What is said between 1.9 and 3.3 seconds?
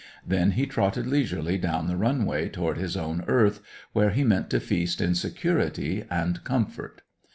run way toward his own